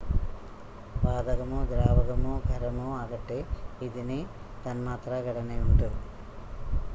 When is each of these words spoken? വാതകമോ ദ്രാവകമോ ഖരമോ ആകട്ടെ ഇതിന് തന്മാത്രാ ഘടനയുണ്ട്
വാതകമോ 1.03 1.59
ദ്രാവകമോ 1.65 2.33
ഖരമോ 2.47 2.87
ആകട്ടെ 2.97 3.39
ഇതിന് 3.81 4.19
തന്മാത്രാ 4.65 5.19
ഘടനയുണ്ട് 5.21 5.87